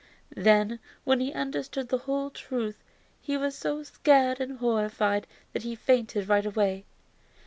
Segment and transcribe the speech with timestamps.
[0.35, 2.83] Then when he understood the whole truth
[3.21, 6.85] he was so scared and horrified that he fainted right away.